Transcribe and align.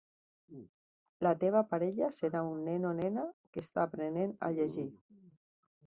La 1.27 1.33
teva 1.43 1.61
parella 1.75 2.09
serà 2.21 2.43
un 2.55 2.65
nen 2.71 2.89
o 2.93 2.97
nena 3.03 3.29
que 3.53 3.65
està 3.67 3.87
aprenent 3.89 4.37
a 4.49 4.55
llegir. 4.59 4.93